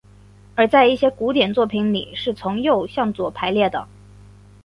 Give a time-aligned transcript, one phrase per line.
[0.55, 3.87] 而在一些古典作品里是从右向左排列的。